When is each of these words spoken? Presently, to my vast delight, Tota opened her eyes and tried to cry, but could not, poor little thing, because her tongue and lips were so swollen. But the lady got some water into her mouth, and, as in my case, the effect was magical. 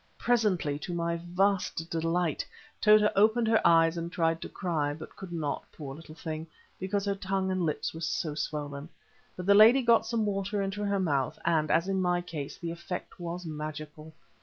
Presently, 0.17 0.79
to 0.79 0.95
my 0.95 1.17
vast 1.17 1.87
delight, 1.91 2.43
Tota 2.81 3.15
opened 3.15 3.47
her 3.47 3.61
eyes 3.63 3.97
and 3.97 4.11
tried 4.11 4.41
to 4.41 4.49
cry, 4.49 4.95
but 4.95 5.15
could 5.15 5.31
not, 5.31 5.71
poor 5.71 5.93
little 5.93 6.15
thing, 6.15 6.47
because 6.79 7.05
her 7.05 7.13
tongue 7.13 7.51
and 7.51 7.61
lips 7.67 7.93
were 7.93 8.01
so 8.01 8.33
swollen. 8.33 8.89
But 9.35 9.45
the 9.45 9.53
lady 9.53 9.83
got 9.83 10.07
some 10.07 10.25
water 10.25 10.59
into 10.59 10.83
her 10.83 10.99
mouth, 10.99 11.37
and, 11.45 11.69
as 11.69 11.87
in 11.87 12.01
my 12.01 12.19
case, 12.19 12.57
the 12.57 12.71
effect 12.71 13.19
was 13.19 13.45
magical. 13.45 14.11